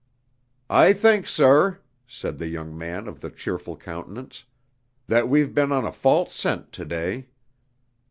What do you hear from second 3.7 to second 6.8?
countenance, "that we've been on a false scent